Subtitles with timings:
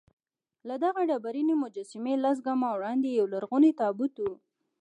[0.67, 4.27] له دغه ډبرینې مجسمې لس ګامه وړاندې یولرغونی تابوت و.